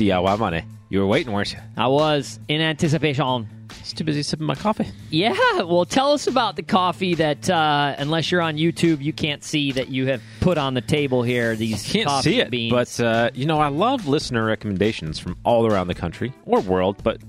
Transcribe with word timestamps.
DIY 0.00 0.38
money. 0.38 0.64
You 0.88 1.00
were 1.00 1.06
waiting, 1.06 1.32
weren't 1.32 1.52
you? 1.52 1.58
I 1.76 1.86
was 1.86 2.40
in 2.48 2.60
anticipation. 2.60 3.48
It's 3.80 3.92
too 3.92 4.02
busy 4.04 4.22
sipping 4.22 4.46
my 4.46 4.54
coffee. 4.54 4.88
Yeah, 5.10 5.34
well, 5.62 5.84
tell 5.84 6.12
us 6.12 6.26
about 6.26 6.56
the 6.56 6.62
coffee 6.62 7.14
that, 7.14 7.48
uh, 7.48 7.94
unless 7.98 8.30
you're 8.32 8.40
on 8.40 8.56
YouTube, 8.56 9.00
you 9.02 9.12
can't 9.12 9.44
see 9.44 9.72
that 9.72 9.88
you 9.88 10.06
have 10.06 10.22
put 10.40 10.58
on 10.58 10.74
the 10.74 10.80
table 10.80 11.22
here. 11.22 11.54
These 11.54 11.92
Can't 11.92 12.08
coffee 12.08 12.30
see 12.30 12.40
it, 12.40 12.50
beans. 12.50 12.72
but 12.72 13.00
uh, 13.04 13.30
you 13.34 13.46
know, 13.46 13.58
I 13.60 13.68
love 13.68 14.08
listener 14.08 14.44
recommendations 14.44 15.18
from 15.18 15.36
all 15.44 15.66
around 15.66 15.86
the 15.88 15.94
country 15.94 16.32
or 16.46 16.60
world, 16.60 17.02
but 17.04 17.20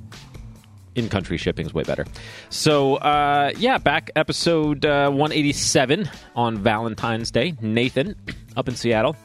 in 0.95 1.09
country 1.09 1.37
shipping 1.37 1.65
is 1.65 1.73
way 1.73 1.83
better. 1.83 2.05
So, 2.49 2.95
uh, 2.95 3.51
yeah, 3.57 3.77
back 3.77 4.09
episode 4.15 4.85
uh, 4.85 5.09
187 5.09 6.09
on 6.35 6.57
Valentine's 6.57 7.31
Day. 7.31 7.53
Nathan 7.61 8.15
up 8.57 8.67
in 8.67 8.75
Seattle. 8.75 9.15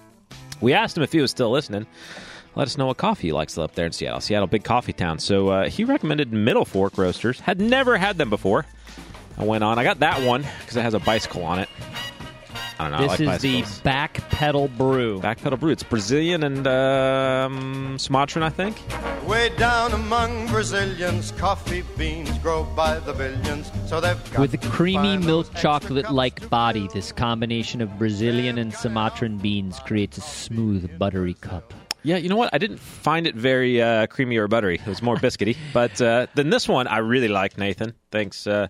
We 0.61 0.73
asked 0.75 0.97
him 0.97 1.03
if 1.03 1.13
he 1.13 1.21
was 1.21 1.31
still 1.31 1.51
listening. 1.51 1.87
Let 2.57 2.67
us 2.67 2.79
know 2.79 2.87
what 2.87 2.97
coffee 2.97 3.29
he 3.29 3.33
likes 3.33 3.59
up 3.59 3.75
there 3.75 3.85
in 3.85 3.93
Seattle. 3.93 4.21
Seattle, 4.21 4.47
big 4.47 4.65
coffee 4.65 4.95
town. 4.95 5.19
So 5.19 5.49
uh, 5.49 5.69
he 5.69 5.85
recommended 5.85 6.33
Middle 6.33 6.65
Fork 6.65 6.97
Roasters. 6.97 7.39
Had 7.39 7.61
never 7.61 7.99
had 7.99 8.17
them 8.17 8.31
before. 8.31 8.65
I 9.37 9.45
went 9.45 9.63
on. 9.63 9.79
I 9.79 9.85
got 9.85 10.01
that 10.01 10.27
one 10.27 10.45
because 10.61 10.77
it 10.77 10.83
has 10.83 10.95
a 10.95 10.99
bicycle 10.99 11.45
on 11.45 11.59
it. 11.59 11.69
I 12.79 12.85
don't 12.85 12.93
know. 12.93 12.99
I 12.99 13.01
this 13.03 13.09
like 13.09 13.21
is 13.21 13.43
the 13.43 13.61
bicycles. 13.61 13.81
back 13.81 14.31
pedal 14.31 14.69
brew. 14.69 15.21
Backpedal 15.21 15.61
brew. 15.61 15.71
It's 15.71 15.83
Brazilian 15.83 16.45
and 16.45 16.67
um, 16.67 17.99
Sumatran, 17.99 18.43
I 18.43 18.49
think. 18.49 18.81
Way 19.27 19.51
down 19.57 19.93
among 19.93 20.47
Brazilians, 20.47 21.33
coffee 21.33 21.83
beans 21.99 22.39
grow 22.39 22.65
by 22.65 22.99
the 23.01 23.13
billions, 23.13 23.71
so 23.87 24.01
they've 24.01 24.33
got 24.33 24.41
With 24.41 24.55
a 24.55 24.59
creamy 24.59 25.19
milk 25.19 25.53
chocolate 25.55 26.11
like 26.11 26.49
body, 26.49 26.89
this 26.95 27.13
combination 27.13 27.81
of 27.83 27.99
Brazilian 27.99 28.57
and 28.57 28.73
Sumatran 28.73 29.37
beans 29.39 29.79
creates 29.81 30.17
a 30.17 30.23
smooth, 30.23 30.99
buttery 30.99 31.35
cup. 31.35 31.75
Yeah, 32.07 32.19
you 32.19 32.29
know 32.29 32.37
what? 32.37 32.51
I 32.55 32.59
didn't 32.59 32.79
find 32.79 33.27
it 33.27 33.35
very 33.35 33.83
uh, 33.83 34.07
creamy 34.07 34.37
or 34.37 34.47
buttery. 34.47 34.77
It 34.77 34.87
was 34.87 35.03
more 35.03 35.17
biscuity. 35.17 35.57
but 35.73 36.01
uh, 36.01 36.29
then 36.37 36.51
this 36.51 36.69
one 36.69 36.87
I 36.87 36.99
really 36.99 37.27
like, 37.29 37.59
Nathan. 37.59 37.95
Thanks 38.13 38.47
uh, 38.47 38.69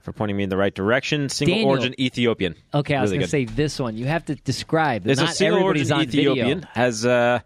for 0.00 0.12
pointing 0.12 0.36
me 0.36 0.44
in 0.44 0.48
the 0.48 0.56
right 0.56 0.74
direction. 0.74 1.28
Single 1.28 1.54
Daniel. 1.56 1.70
origin 1.70 2.00
Ethiopian. 2.00 2.54
Okay, 2.72 2.94
I 2.96 3.02
was 3.02 3.10
Really 3.10 3.18
going 3.18 3.26
to 3.26 3.30
say 3.30 3.44
this 3.44 3.78
one. 3.78 3.98
You 3.98 4.06
have 4.06 4.24
to 4.26 4.34
describe. 4.34 5.06
It's 5.06 5.20
Not 5.20 5.30
a 5.30 5.34
single 5.34 5.62
origin 5.62 6.00
Ethiopian. 6.00 6.60
video. 6.60 6.68
Has 6.72 7.04
a 7.04 7.44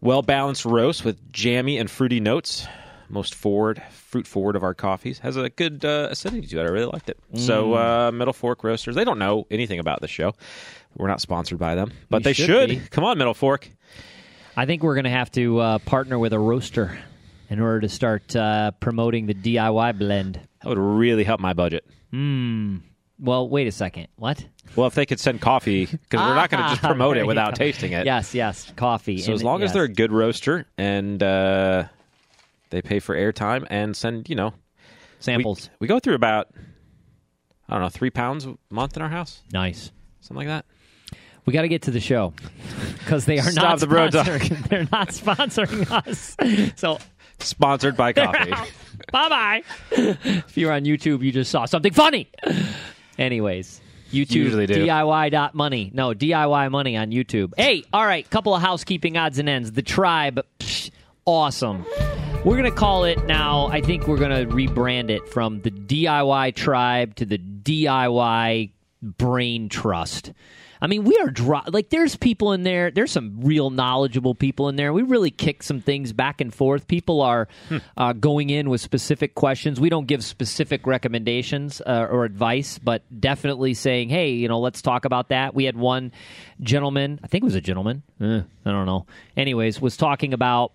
well 0.00 0.22
balanced 0.22 0.64
roast 0.64 1.04
with 1.04 1.32
jammy 1.32 1.78
and 1.78 1.88
fruity 1.88 2.18
notes. 2.20 2.66
Most 3.08 3.34
forward, 3.36 3.80
fruit 3.92 4.26
forward 4.26 4.56
of 4.56 4.64
our 4.64 4.74
coffees. 4.74 5.20
Has 5.20 5.36
a 5.36 5.50
good 5.50 5.84
uh, 5.84 6.08
acidity 6.10 6.46
to 6.48 6.58
it. 6.58 6.62
I 6.62 6.68
really 6.70 6.86
liked 6.86 7.08
it. 7.10 7.18
So, 7.36 7.68
Mm. 7.72 8.08
uh, 8.08 8.12
Middle 8.12 8.32
Fork 8.32 8.64
Roasters. 8.64 8.96
They 8.96 9.04
don't 9.04 9.18
know 9.20 9.46
anything 9.52 9.78
about 9.78 10.00
the 10.00 10.08
show. 10.08 10.32
We're 10.96 11.06
not 11.08 11.20
sponsored 11.20 11.58
by 11.58 11.74
them, 11.76 11.92
but 12.08 12.18
We 12.20 12.24
they 12.24 12.32
should 12.32 12.70
should. 12.70 12.90
Come 12.90 13.04
on, 13.04 13.18
Middle 13.18 13.34
Fork. 13.34 13.68
I 14.56 14.66
think 14.66 14.82
we're 14.82 14.94
going 14.94 15.04
to 15.04 15.10
have 15.10 15.30
to 15.32 15.58
uh, 15.58 15.78
partner 15.80 16.18
with 16.18 16.32
a 16.32 16.38
roaster 16.38 16.98
in 17.50 17.60
order 17.60 17.80
to 17.80 17.88
start 17.88 18.34
uh, 18.36 18.70
promoting 18.80 19.26
the 19.26 19.34
DIY 19.34 19.98
blend. 19.98 20.40
That 20.62 20.68
would 20.68 20.78
really 20.78 21.24
help 21.24 21.40
my 21.40 21.52
budget. 21.52 21.84
Hmm. 22.10 22.78
Well, 23.18 23.48
wait 23.48 23.66
a 23.66 23.72
second. 23.72 24.08
What? 24.16 24.44
Well, 24.76 24.86
if 24.86 24.94
they 24.94 25.06
could 25.06 25.20
send 25.20 25.40
coffee, 25.40 25.86
because 25.86 26.20
we're 26.20 26.34
not 26.34 26.50
going 26.50 26.62
to 26.62 26.68
just 26.70 26.82
promote 26.82 27.16
it 27.16 27.26
without 27.26 27.54
tasting 27.54 27.92
it. 27.92 28.06
Yes, 28.06 28.34
yes, 28.34 28.72
coffee. 28.76 29.18
So 29.18 29.32
And- 29.32 29.34
as 29.34 29.44
long 29.44 29.62
as 29.62 29.72
they're 29.72 29.84
a 29.84 29.88
good 29.88 30.12
roaster 30.12 30.66
and 30.76 31.22
uh, 31.22 31.84
they 32.70 32.82
pay 32.82 32.98
for 33.00 33.14
airtime 33.14 33.66
and 33.70 33.96
send, 33.96 34.28
you 34.28 34.36
know, 34.36 34.50
we, 34.50 34.54
samples, 35.20 35.70
we 35.80 35.86
go 35.86 35.98
through 36.00 36.16
about 36.16 36.48
I 37.68 37.74
don't 37.74 37.82
know 37.82 37.88
three 37.88 38.10
pounds 38.10 38.46
a 38.46 38.56
month 38.68 38.96
in 38.96 39.02
our 39.02 39.08
house, 39.08 39.40
nice. 39.52 39.90
something 40.20 40.46
like 40.46 40.48
that. 40.48 40.66
We 41.46 41.52
got 41.52 41.62
to 41.62 41.68
get 41.68 41.82
to 41.82 41.90
the 41.90 42.00
show 42.00 42.32
because 42.98 43.26
they 43.26 43.38
are 43.38 43.42
Stop 43.50 43.80
not 43.80 43.80
the 43.80 43.86
talk. 43.86 44.26
sponsoring. 44.26 44.68
They're 44.68 44.88
not 44.90 45.08
sponsoring 45.08 45.90
us. 45.90 46.36
So 46.76 46.98
Sponsored 47.40 47.96
by 47.96 48.12
coffee. 48.12 48.50
bye 49.12 49.28
bye. 49.28 49.62
if 49.90 50.56
you're 50.56 50.72
on 50.72 50.84
YouTube, 50.84 51.22
you 51.22 51.32
just 51.32 51.50
saw 51.50 51.66
something 51.66 51.92
funny. 51.92 52.28
Anyways, 53.18 53.80
YouTube 54.12 54.34
Usually 54.36 54.66
do. 54.66 54.86
DIY 54.86 55.30
dot 55.32 55.54
money. 55.54 55.90
No 55.92 56.14
DIY 56.14 56.70
money 56.70 56.96
on 56.96 57.10
YouTube. 57.10 57.52
Hey, 57.56 57.84
all 57.92 58.06
right, 58.06 58.28
couple 58.30 58.54
of 58.54 58.62
housekeeping 58.62 59.16
odds 59.16 59.38
and 59.38 59.48
ends. 59.48 59.72
The 59.72 59.82
tribe, 59.82 60.44
psh, 60.60 60.90
awesome. 61.26 61.84
We're 62.44 62.56
gonna 62.56 62.70
call 62.70 63.04
it 63.04 63.24
now. 63.26 63.66
I 63.66 63.80
think 63.80 64.06
we're 64.06 64.18
gonna 64.18 64.46
rebrand 64.46 65.10
it 65.10 65.28
from 65.28 65.60
the 65.62 65.70
DIY 65.70 66.54
tribe 66.54 67.16
to 67.16 67.24
the 67.26 67.38
DIY 67.38 68.70
brain 69.02 69.68
trust. 69.68 70.32
I 70.84 70.86
mean, 70.86 71.04
we 71.04 71.16
are 71.16 71.30
dry. 71.30 71.62
Like, 71.66 71.88
there's 71.88 72.14
people 72.14 72.52
in 72.52 72.62
there. 72.62 72.90
There's 72.90 73.10
some 73.10 73.40
real 73.40 73.70
knowledgeable 73.70 74.34
people 74.34 74.68
in 74.68 74.76
there. 74.76 74.92
We 74.92 75.00
really 75.00 75.30
kick 75.30 75.62
some 75.62 75.80
things 75.80 76.12
back 76.12 76.42
and 76.42 76.52
forth. 76.52 76.86
People 76.86 77.22
are 77.22 77.48
uh, 77.96 78.12
going 78.12 78.50
in 78.50 78.68
with 78.68 78.82
specific 78.82 79.34
questions. 79.34 79.80
We 79.80 79.88
don't 79.88 80.06
give 80.06 80.22
specific 80.22 80.86
recommendations 80.86 81.80
uh, 81.80 82.06
or 82.10 82.26
advice, 82.26 82.78
but 82.78 83.02
definitely 83.18 83.72
saying, 83.72 84.10
"Hey, 84.10 84.32
you 84.32 84.46
know, 84.46 84.60
let's 84.60 84.82
talk 84.82 85.06
about 85.06 85.30
that." 85.30 85.54
We 85.54 85.64
had 85.64 85.74
one 85.74 86.12
gentleman. 86.60 87.18
I 87.24 87.28
think 87.28 87.44
it 87.44 87.46
was 87.46 87.54
a 87.54 87.62
gentleman. 87.62 88.02
Eh, 88.20 88.42
I 88.66 88.70
don't 88.70 88.84
know. 88.84 89.06
Anyways, 89.38 89.80
was 89.80 89.96
talking 89.96 90.34
about 90.34 90.72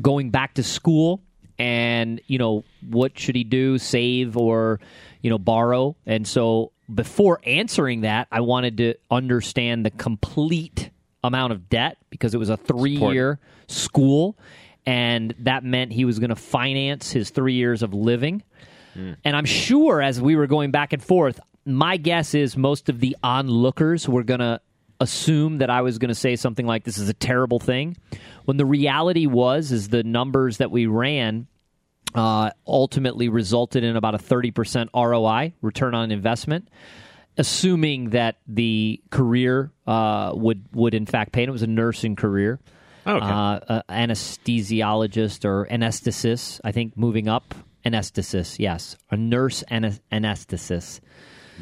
going 0.00 0.30
back 0.30 0.54
to 0.54 0.62
school 0.62 1.22
and 1.58 2.20
you 2.28 2.38
know 2.38 2.62
what 2.88 3.18
should 3.18 3.34
he 3.34 3.42
do 3.42 3.78
save 3.78 4.36
or 4.36 4.80
you 5.20 5.28
know 5.28 5.38
borrow 5.38 5.96
and 6.06 6.26
so 6.26 6.70
before 6.94 7.40
answering 7.44 8.02
that 8.02 8.28
i 8.30 8.40
wanted 8.40 8.76
to 8.76 8.94
understand 9.10 9.84
the 9.84 9.90
complete 9.90 10.90
amount 11.22 11.52
of 11.52 11.68
debt 11.68 11.98
because 12.10 12.34
it 12.34 12.38
was 12.38 12.48
a 12.48 12.56
three 12.56 12.96
year 12.96 13.38
school 13.66 14.36
and 14.86 15.34
that 15.40 15.62
meant 15.62 15.92
he 15.92 16.04
was 16.04 16.18
going 16.18 16.30
to 16.30 16.36
finance 16.36 17.12
his 17.12 17.28
three 17.28 17.52
years 17.52 17.82
of 17.82 17.92
living. 17.92 18.42
Hmm. 18.94 19.12
And 19.24 19.36
i'm 19.36 19.44
sure 19.44 20.00
as 20.00 20.20
we 20.20 20.34
were 20.34 20.46
going 20.46 20.70
back 20.70 20.92
and 20.92 21.02
forth 21.02 21.38
my 21.64 21.96
guess 21.96 22.34
is 22.34 22.56
most 22.56 22.88
of 22.88 23.00
the 23.00 23.16
onlookers 23.22 24.08
were 24.08 24.22
going 24.22 24.40
to 24.40 24.60
assume 24.98 25.58
that 25.58 25.70
I 25.70 25.80
was 25.80 25.98
going 25.98 26.10
to 26.10 26.14
say 26.14 26.36
something 26.36 26.66
like 26.66 26.84
this 26.84 26.98
is 26.98 27.08
a 27.08 27.14
terrible 27.14 27.58
thing. 27.58 27.96
When 28.44 28.58
the 28.58 28.66
reality 28.66 29.26
was 29.26 29.72
is 29.72 29.88
the 29.88 30.02
numbers 30.02 30.58
that 30.58 30.70
we 30.70 30.86
ran 30.86 31.46
uh, 32.14 32.50
ultimately 32.66 33.28
resulted 33.28 33.84
in 33.84 33.96
about 33.96 34.14
a 34.14 34.18
30% 34.18 34.88
ROI 34.94 35.52
return 35.62 35.94
on 35.94 36.10
investment 36.10 36.68
assuming 37.38 38.10
that 38.10 38.36
the 38.48 39.00
career 39.10 39.70
uh, 39.86 40.32
would 40.34 40.64
would 40.72 40.94
in 40.94 41.06
fact 41.06 41.32
pay 41.32 41.42
and 41.44 41.48
it 41.48 41.52
was 41.52 41.62
a 41.62 41.66
nursing 41.66 42.16
career 42.16 42.58
Okay. 43.06 43.24
uh, 43.24 43.30
uh, 43.30 43.82
anesthesiologist 43.88 45.44
or 45.44 45.66
anesthetist 45.70 46.60
I 46.64 46.72
think 46.72 46.96
moving 46.96 47.28
up 47.28 47.54
anesthetist 47.84 48.58
yes 48.58 48.96
a 49.10 49.16
nurse 49.16 49.62
anesthetist 49.70 51.00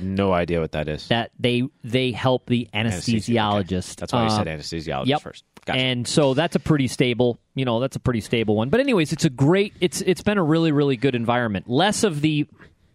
no 0.01 0.33
idea 0.33 0.61
what 0.61 0.73
that 0.73 0.89
is. 0.89 1.09
that 1.09 1.33
they 1.41 1.65
they 1.83 2.13
help 2.13 2.47
the 2.47 2.69
anesthesiologist. 2.73 3.91
okay. 3.93 4.01
That's 4.01 4.13
why 4.13 4.23
you 4.23 4.29
Uh, 4.29 4.37
said 4.37 4.47
anesthesiologist 4.47 5.07
Yep. 5.07 5.21
first. 5.23 5.45
Gotcha. 5.69 5.81
And 5.81 6.09
so 6.09 6.33
that's 6.33 6.57
a 6.57 6.61
pretty 6.61 6.89
stable, 6.89 7.39
you 7.55 7.67
know, 7.67 7.79
that's 7.79 7.95
a 7.95 8.01
pretty 8.01 8.23
stable 8.23 8.57
one. 8.57 8.71
But 8.71 8.81
anyways, 8.81 9.13
it's 9.13 9.27
a 9.27 9.31
great 9.31 9.75
it's 9.81 10.01
it's 10.01 10.23
been 10.23 10.39
a 10.39 10.43
really 10.43 10.73
really 10.73 10.97
good 10.97 11.15
environment. 11.15 11.69
Less 11.69 12.05
of 12.05 12.23
the 12.23 12.47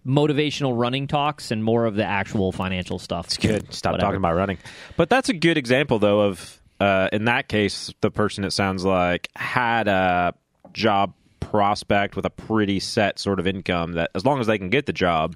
motivational 0.05 0.77
running 0.77 1.07
talks 1.07 1.51
and 1.51 1.63
more 1.63 1.85
of 1.85 1.95
the 1.95 2.03
actual 2.03 2.51
financial 2.51 2.99
stuff. 2.99 3.27
It's 3.27 3.37
good. 3.37 3.71
Stop 3.73 3.93
Whatever. 3.93 4.07
talking 4.07 4.17
about 4.17 4.35
running. 4.35 4.57
But 4.97 5.09
that's 5.09 5.29
a 5.29 5.33
good 5.33 5.57
example, 5.57 5.99
though, 5.99 6.21
of 6.21 6.61
uh, 6.79 7.09
in 7.13 7.25
that 7.25 7.47
case, 7.47 7.93
the 8.01 8.11
person 8.11 8.43
it 8.43 8.51
sounds 8.51 8.83
like 8.83 9.29
had 9.35 9.87
a 9.87 10.33
job 10.73 11.13
prospect 11.39 12.15
with 12.15 12.25
a 12.25 12.29
pretty 12.29 12.79
set 12.79 13.19
sort 13.19 13.39
of 13.39 13.47
income 13.47 13.93
that, 13.93 14.09
as 14.15 14.25
long 14.25 14.39
as 14.39 14.47
they 14.47 14.57
can 14.57 14.69
get 14.69 14.87
the 14.87 14.93
job, 14.93 15.35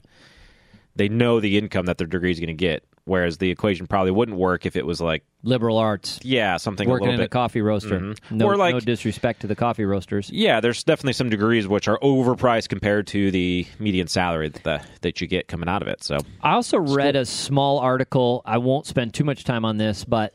they 0.95 1.07
know 1.07 1.39
the 1.39 1.57
income 1.57 1.85
that 1.85 1.97
their 1.97 2.07
degree 2.07 2.31
is 2.31 2.39
going 2.39 2.47
to 2.47 2.53
get. 2.53 2.83
Whereas 3.07 3.37
the 3.37 3.49
equation 3.49 3.87
probably 3.87 4.11
wouldn't 4.11 4.37
work 4.37 4.65
if 4.65 4.75
it 4.75 4.85
was 4.85 4.99
like, 5.01 5.23
Liberal 5.43 5.77
arts. 5.77 6.19
yeah, 6.23 6.57
something 6.57 6.87
Working 6.89 7.07
a 7.07 7.11
in 7.11 7.15
little 7.15 7.23
a 7.23 7.25
bit. 7.25 7.31
coffee 7.31 7.61
roaster. 7.61 7.99
Mhm. 7.99 8.17
No, 8.31 8.45
Or 8.47 8.57
like- 8.57 8.73
no 8.73 8.79
disrespect 8.81 9.41
to 9.41 9.47
the 9.47 9.55
coffee 9.55 9.85
roasters. 9.85 10.29
yeah, 10.29 10.59
there's 10.59 10.83
definitely 10.83 11.13
some 11.13 11.29
degrees 11.29 11.67
which 11.67 11.87
are 11.87 11.97
overpriced 11.99 12.67
compared 12.69 13.07
to 13.07 13.31
the 13.31 13.65
median 13.79 14.07
salary 14.07 14.49
that 14.49 14.63
the, 14.63 14.81
that 15.01 15.21
you 15.21 15.27
get 15.27 15.47
coming 15.47 15.69
out 15.69 15.81
of 15.81 15.87
it. 15.87 16.03
So 16.03 16.17
I 16.41 16.51
also 16.53 16.77
read 16.77 17.15
a 17.15 17.25
small 17.25 17.79
article. 17.79 18.41
I 18.45 18.57
won't 18.57 18.85
spend 18.85 19.13
too 19.13 19.23
much 19.23 19.43
time 19.45 19.63
on 19.63 19.77
this, 19.77 20.03
but 20.03 20.33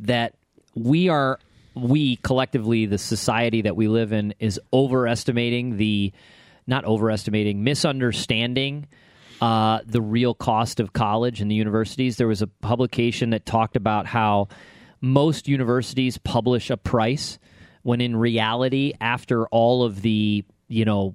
that 0.00 0.34
we 0.74 1.08
are 1.10 1.38
we 1.74 2.16
collectively, 2.16 2.86
the 2.86 2.98
society 2.98 3.62
that 3.62 3.76
we 3.76 3.86
live 3.86 4.12
in, 4.12 4.34
is 4.40 4.58
overestimating 4.72 5.76
the, 5.76 6.12
not 6.66 6.84
overestimating, 6.84 7.62
misunderstanding 7.62 8.86
uh, 9.40 9.80
the 9.86 10.00
real 10.00 10.34
cost 10.34 10.80
of 10.80 10.92
college 10.92 11.40
and 11.40 11.50
the 11.50 11.54
universities. 11.54 12.16
There 12.16 12.28
was 12.28 12.42
a 12.42 12.46
publication 12.46 13.30
that 13.30 13.46
talked 13.46 13.76
about 13.76 14.06
how 14.06 14.48
most 15.00 15.48
universities 15.48 16.18
publish 16.18 16.70
a 16.70 16.76
price 16.76 17.38
when 17.82 18.00
in 18.00 18.16
reality, 18.16 18.92
after 19.00 19.46
all 19.48 19.84
of 19.84 20.02
the, 20.02 20.44
you 20.66 20.84
know, 20.84 21.14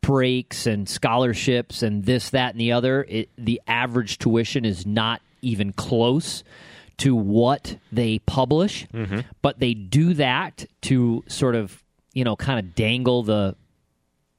breaks 0.00 0.66
and 0.66 0.88
scholarships 0.88 1.82
and 1.82 2.04
this, 2.04 2.30
that, 2.30 2.52
and 2.54 2.60
the 2.60 2.72
other, 2.72 3.04
it, 3.08 3.28
the 3.36 3.60
average 3.66 4.18
tuition 4.18 4.64
is 4.64 4.86
not 4.86 5.20
even 5.42 5.72
close 5.72 6.44
to 6.98 7.14
what 7.14 7.76
they 7.90 8.20
publish. 8.20 8.86
But 9.42 9.58
they 9.58 9.74
do 9.74 10.14
that 10.14 10.64
to 10.82 11.24
sort 11.26 11.56
of, 11.56 11.82
you 12.14 12.24
know, 12.24 12.36
kind 12.36 12.58
of 12.60 12.74
dangle 12.74 13.24
the 13.24 13.56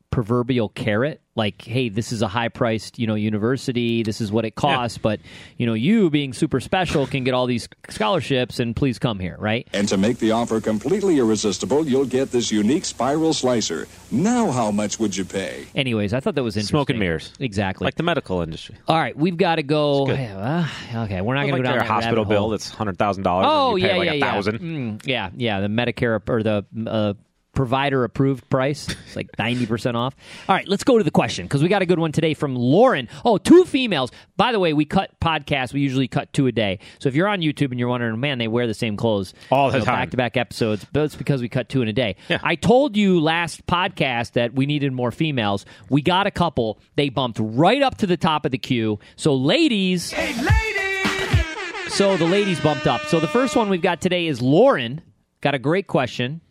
proverbial 0.09 0.69
carrot 0.69 1.21
like 1.37 1.61
hey 1.61 1.87
this 1.87 2.11
is 2.11 2.21
a 2.21 2.27
high 2.27 2.49
priced 2.49 2.97
you 2.99 3.07
know 3.07 3.15
university 3.15 4.03
this 4.03 4.19
is 4.19 4.31
what 4.31 4.43
it 4.43 4.55
costs 4.55 4.97
but 4.97 5.19
you 5.57 5.65
know 5.65 5.73
you 5.75 6.09
being 6.09 6.33
super 6.33 6.59
special 6.59 7.05
can 7.07 7.23
get 7.23 7.33
all 7.33 7.45
these 7.45 7.69
scholarships 7.89 8.59
and 8.59 8.75
please 8.75 8.97
come 8.99 9.19
here 9.19 9.35
right 9.39 9.67
And 9.71 9.87
to 9.89 9.97
make 9.97 10.17
the 10.17 10.31
offer 10.31 10.59
completely 10.59 11.19
irresistible, 11.19 11.87
you'll 11.87 12.05
get 12.05 12.31
this 12.31 12.51
unique 12.51 12.85
spiral 12.85 13.33
slicer. 13.33 13.87
Now, 14.11 14.51
how 14.51 14.71
much 14.71 14.99
would 14.99 15.15
you 15.15 15.23
pay? 15.25 15.65
anyways 15.75 16.13
i 16.13 16.19
thought 16.19 16.35
that 16.35 16.43
was 16.43 16.55
interesting 16.57 16.73
Smoke 16.73 16.89
and 16.89 16.99
mirrors. 16.99 17.31
exactly 17.39 17.85
like 17.85 17.95
the 17.95 18.03
medical 18.03 18.41
industry. 18.41 18.75
all 18.87 18.97
right 18.97 19.15
we've 19.15 19.37
got 19.37 19.55
to 19.55 19.63
go 19.63 20.05
good. 20.07 20.19
Uh, 20.19 20.65
okay 21.05 21.21
we're 21.21 21.35
not 21.35 21.41
going 21.47 21.53
to 21.53 21.53
like 21.53 21.59
go 21.59 21.63
down 21.63 21.71
their 21.73 21.79
that 21.81 21.87
hospital 21.87 22.25
bill 22.25 22.49
that's 22.49 22.69
hundred 22.69 22.97
thousand 22.97 23.23
dollars. 23.23 23.45
oh 23.49 23.75
and 23.75 23.81
you 23.81 23.87
yeah 23.87 23.95
like 23.97 24.05
yeah 24.07 24.11
a 24.11 24.15
yeah 24.15 24.31
thousand. 24.31 24.59
Mm, 24.59 25.07
yeah 25.07 25.29
yeah 25.35 25.59
the 25.61 25.67
medicare 25.67 26.19
or 26.27 26.41
the 26.43 26.65
uh, 26.87 27.13
provider 27.57 28.03
approved 28.03 28.47
price 28.51 28.87
it's 29.07 29.15
like 29.15 29.31
90% 29.31 29.95
off 29.95 30.15
all 30.47 30.55
right 30.55 30.67
let's 30.67 30.83
go 30.83 30.99
to 30.99 31.03
the 31.03 31.09
question 31.09 31.45
because 31.47 31.63
we 31.63 31.67
got 31.69 31.81
a 31.81 31.87
good 31.87 31.97
one 31.97 32.11
today 32.11 32.35
from 32.35 32.55
lauren 32.55 33.09
oh 33.25 33.39
two 33.39 33.65
females 33.65 34.11
by 34.37 34.51
the 34.51 34.59
way 34.59 34.73
we 34.73 34.85
cut 34.85 35.09
podcasts 35.19 35.73
we 35.73 35.79
usually 35.81 36.07
cut 36.07 36.31
two 36.33 36.45
a 36.45 36.51
day 36.51 36.77
so 36.99 37.09
if 37.09 37.15
you're 37.15 37.27
on 37.27 37.39
youtube 37.41 37.71
and 37.71 37.79
you're 37.79 37.89
wondering 37.89 38.19
man 38.19 38.37
they 38.37 38.47
wear 38.47 38.67
the 38.67 38.75
same 38.75 38.95
clothes 38.95 39.33
All 39.49 39.71
the 39.71 39.79
time. 39.79 39.85
back-to-back 40.01 40.37
episodes 40.37 40.85
but 40.93 41.01
it's 41.05 41.15
because 41.15 41.41
we 41.41 41.49
cut 41.49 41.67
two 41.67 41.81
in 41.81 41.87
a 41.87 41.93
day 41.93 42.15
Yeah. 42.29 42.37
i 42.43 42.53
told 42.53 42.95
you 42.95 43.19
last 43.19 43.65
podcast 43.65 44.33
that 44.33 44.53
we 44.53 44.67
needed 44.67 44.93
more 44.93 45.09
females 45.11 45.65
we 45.89 46.03
got 46.03 46.27
a 46.27 46.31
couple 46.31 46.79
they 46.95 47.09
bumped 47.09 47.39
right 47.41 47.81
up 47.81 47.97
to 47.97 48.05
the 48.05 48.17
top 48.17 48.45
of 48.45 48.51
the 48.51 48.59
queue 48.59 48.99
so 49.15 49.33
ladies 49.35 50.13
so 51.89 52.15
the 52.17 52.25
ladies 52.25 52.59
bumped 52.59 52.85
up. 52.85 53.01
So 53.05 53.19
the 53.19 53.27
first 53.27 53.55
one 53.55 53.69
we've 53.69 53.81
got 53.81 54.01
today 54.01 54.27
is 54.27 54.39
Lauren. 54.41 55.01
Got 55.41 55.55
a 55.55 55.59
great 55.59 55.87
question. 55.87 56.41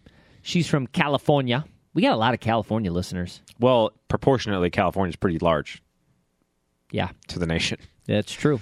She's 0.46 0.68
from 0.68 0.86
California. 0.86 1.64
We 1.92 2.02
got 2.02 2.12
a 2.12 2.16
lot 2.16 2.32
of 2.32 2.38
California 2.38 2.92
listeners. 2.92 3.40
Well, 3.58 3.90
proportionately, 4.06 4.70
California's 4.70 5.16
pretty 5.16 5.40
large 5.40 5.82
Yeah, 6.92 7.08
to 7.26 7.40
the 7.40 7.46
nation. 7.46 7.78
that's 8.06 8.30
true. 8.32 8.60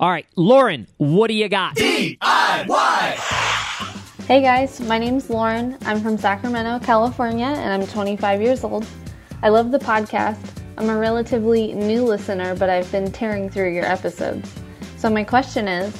All 0.00 0.08
right, 0.08 0.24
Lauren, 0.36 0.86
what 0.96 1.28
do 1.28 1.34
you 1.34 1.50
got? 1.50 1.76
DIY! 1.76 2.16
Hey 4.26 4.40
guys, 4.40 4.80
my 4.80 4.96
name's 4.98 5.28
Lauren. 5.28 5.76
I'm 5.82 6.00
from 6.00 6.16
Sacramento, 6.16 6.78
California, 6.82 7.44
and 7.44 7.74
I'm 7.74 7.86
25 7.86 8.40
years 8.40 8.64
old. 8.64 8.86
I 9.42 9.50
love 9.50 9.70
the 9.70 9.78
podcast. 9.78 10.38
I'm 10.78 10.88
a 10.88 10.96
relatively 10.96 11.74
new 11.74 12.04
listener, 12.04 12.54
but 12.56 12.70
I've 12.70 12.90
been 12.90 13.12
tearing 13.12 13.50
through 13.50 13.74
your 13.74 13.84
episodes. 13.84 14.50
So, 14.96 15.10
my 15.10 15.24
question 15.24 15.68
is 15.68 15.94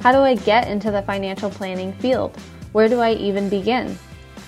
how 0.00 0.12
do 0.12 0.18
I 0.18 0.34
get 0.34 0.68
into 0.68 0.90
the 0.90 1.00
financial 1.00 1.48
planning 1.48 1.94
field? 1.94 2.36
Where 2.72 2.90
do 2.90 3.00
I 3.00 3.12
even 3.14 3.48
begin? 3.48 3.96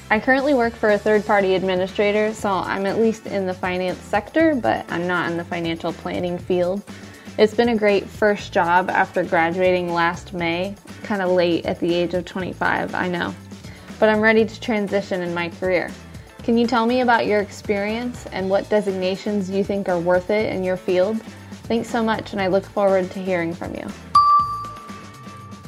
I 0.09 0.21
currently 0.21 0.55
work 0.55 0.73
for 0.73 0.91
a 0.91 0.99
third 0.99 1.27
party 1.27 1.57
administrator, 1.57 2.33
so 2.33 2.49
I'm 2.49 2.87
at 2.87 2.99
least 2.99 3.27
in 3.27 3.45
the 3.45 3.53
finance 3.53 3.99
sector, 3.99 4.55
but 4.55 4.87
I'm 4.89 5.09
not 5.09 5.29
in 5.29 5.37
the 5.37 5.45
financial 5.45 5.93
planning 5.93 6.39
field. 6.39 6.85
It's 7.39 7.55
been 7.55 7.71
a 7.71 7.77
great 7.77 8.09
first 8.09 8.53
job 8.53 8.89
after 8.89 9.25
graduating 9.25 9.93
last 9.93 10.33
May, 10.33 10.77
kind 11.03 11.23
of 11.23 11.31
late 11.31 11.67
at 11.67 11.81
the 11.81 11.93
age 11.93 12.15
of 12.15 12.25
25, 12.25 12.95
I 12.95 13.09
know. 13.09 13.35
But 13.99 14.09
I'm 14.09 14.21
ready 14.21 14.45
to 14.45 14.61
transition 14.61 15.23
in 15.23 15.35
my 15.35 15.49
career. 15.49 15.91
Can 16.45 16.57
you 16.57 16.69
tell 16.69 16.87
me 16.87 17.01
about 17.01 17.27
your 17.27 17.41
experience 17.41 18.27
and 18.27 18.49
what 18.49 18.71
designations 18.71 19.51
you 19.51 19.65
think 19.65 19.89
are 19.89 19.99
worth 19.99 20.31
it 20.31 20.55
in 20.55 20.63
your 20.63 20.77
field? 20.77 21.21
Thanks 21.65 21.91
so 21.91 22.01
much, 22.01 22.31
and 22.31 22.41
I 22.41 22.47
look 22.47 22.65
forward 22.65 23.11
to 23.11 23.19
hearing 23.19 23.53
from 23.53 23.75
you. 23.75 23.89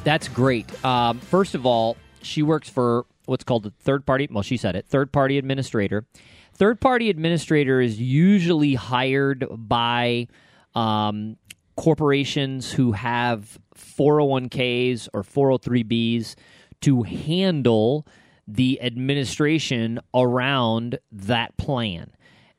That's 0.05 0.29
great. 0.29 0.85
Um, 0.85 1.19
first 1.19 1.55
of 1.55 1.65
all, 1.65 1.97
she 2.21 2.41
works 2.41 2.69
for 2.69 3.05
what's 3.29 3.43
called 3.43 3.65
a 3.65 3.71
third 3.79 4.05
party. 4.05 4.27
Well, 4.29 4.43
she 4.43 4.57
said 4.57 4.75
it 4.75 4.87
third 4.87 5.11
party 5.11 5.37
administrator. 5.37 6.05
Third 6.53 6.81
party 6.81 7.09
administrator 7.09 7.79
is 7.79 7.99
usually 7.99 8.73
hired 8.73 9.45
by 9.49 10.27
um, 10.75 11.37
corporations 11.77 12.71
who 12.71 12.91
have 12.91 13.57
401ks 13.77 15.07
or 15.13 15.23
403bs 15.23 16.35
to 16.81 17.03
handle 17.03 18.05
the 18.47 18.81
administration 18.81 19.99
around 20.13 20.99
that 21.11 21.55
plan. 21.55 22.11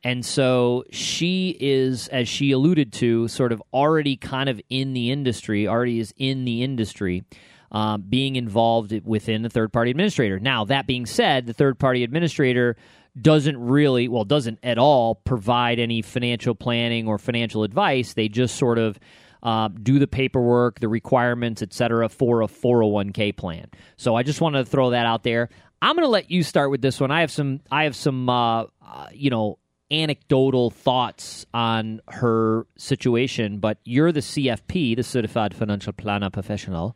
And 0.03 0.25
so 0.25 0.83
she 0.91 1.55
is, 1.59 2.07
as 2.07 2.27
she 2.27 2.51
alluded 2.51 2.91
to, 2.93 3.27
sort 3.27 3.51
of 3.51 3.61
already 3.71 4.17
kind 4.17 4.49
of 4.49 4.59
in 4.69 4.93
the 4.93 5.11
industry, 5.11 5.67
already 5.67 5.99
is 5.99 6.13
in 6.17 6.45
the 6.45 6.63
industry, 6.63 7.23
um, 7.71 8.03
being 8.07 8.35
involved 8.35 8.93
within 9.05 9.41
the 9.41 9.49
third 9.49 9.71
party 9.71 9.91
administrator. 9.91 10.39
Now, 10.39 10.65
that 10.65 10.87
being 10.87 11.05
said, 11.05 11.45
the 11.45 11.53
third 11.53 11.79
party 11.79 12.03
administrator 12.03 12.75
doesn't 13.19 13.57
really, 13.57 14.07
well, 14.07 14.23
doesn't 14.23 14.59
at 14.63 14.77
all 14.77 15.15
provide 15.15 15.79
any 15.79 16.01
financial 16.01 16.55
planning 16.55 17.07
or 17.07 17.17
financial 17.17 17.63
advice. 17.63 18.13
They 18.13 18.29
just 18.29 18.55
sort 18.55 18.77
of 18.77 18.99
uh, 19.43 19.69
do 19.69 19.99
the 19.99 20.07
paperwork, 20.07 20.79
the 20.79 20.87
requirements, 20.87 21.61
et 21.61 21.73
cetera, 21.73 22.09
for 22.09 22.41
a 22.41 22.47
401k 22.47 23.35
plan. 23.35 23.67
So 23.97 24.15
I 24.15 24.23
just 24.23 24.39
wanted 24.41 24.65
to 24.65 24.69
throw 24.69 24.91
that 24.91 25.05
out 25.05 25.23
there. 25.23 25.49
I'm 25.81 25.95
going 25.95 26.05
to 26.05 26.11
let 26.11 26.29
you 26.29 26.43
start 26.43 26.69
with 26.69 26.81
this 26.81 26.99
one. 26.99 27.09
I 27.09 27.21
have 27.21 27.31
some, 27.31 27.61
I 27.71 27.85
have 27.85 27.95
some, 27.95 28.29
uh, 28.29 28.63
uh, 28.63 29.07
you 29.13 29.29
know, 29.29 29.57
anecdotal 29.91 30.69
thoughts 30.69 31.45
on 31.53 32.01
her 32.07 32.65
situation, 32.77 33.59
but 33.59 33.77
you're 33.83 34.11
the 34.11 34.21
CFP, 34.21 34.95
the 34.95 35.03
Certified 35.03 35.53
Financial 35.53 35.93
Planner 35.93 36.29
Professional. 36.29 36.95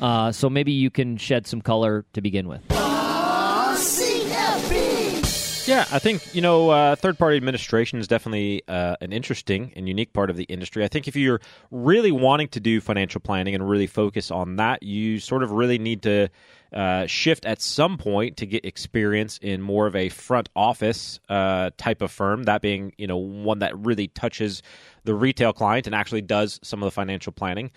Uh, 0.00 0.30
so 0.30 0.50
maybe 0.50 0.72
you 0.72 0.90
can 0.90 1.16
shed 1.16 1.46
some 1.46 1.60
color 1.60 2.04
to 2.12 2.20
begin 2.20 2.46
with. 2.48 2.62
Yeah, 5.66 5.86
I 5.90 5.98
think 5.98 6.34
you 6.34 6.42
know 6.42 6.68
uh, 6.68 6.94
third-party 6.94 7.38
administration 7.38 7.98
is 7.98 8.06
definitely 8.06 8.62
uh, 8.68 8.96
an 9.00 9.14
interesting 9.14 9.72
and 9.74 9.88
unique 9.88 10.12
part 10.12 10.28
of 10.28 10.36
the 10.36 10.44
industry. 10.44 10.84
I 10.84 10.88
think 10.88 11.08
if 11.08 11.16
you're 11.16 11.40
really 11.70 12.12
wanting 12.12 12.48
to 12.48 12.60
do 12.60 12.82
financial 12.82 13.22
planning 13.22 13.54
and 13.54 13.66
really 13.66 13.86
focus 13.86 14.30
on 14.30 14.56
that, 14.56 14.82
you 14.82 15.18
sort 15.20 15.42
of 15.42 15.52
really 15.52 15.78
need 15.78 16.02
to 16.02 16.28
uh, 16.74 17.06
shift 17.06 17.46
at 17.46 17.62
some 17.62 17.96
point 17.96 18.36
to 18.38 18.46
get 18.46 18.64
experience 18.64 19.38
in 19.40 19.62
more 19.62 19.86
of 19.86 19.94
a 19.94 20.08
front 20.08 20.48
office 20.56 21.20
uh, 21.28 21.70
type 21.76 22.02
of 22.02 22.10
firm. 22.10 22.42
That 22.42 22.62
being, 22.62 22.92
you 22.98 23.06
know, 23.06 23.16
one 23.16 23.60
that 23.60 23.78
really 23.78 24.08
touches 24.08 24.62
the 25.04 25.14
retail 25.14 25.52
client 25.52 25.86
and 25.86 25.94
actually 25.94 26.22
does 26.22 26.58
some 26.62 26.82
of 26.82 26.86
the 26.86 26.90
financial 26.90 27.32
planning. 27.32 27.70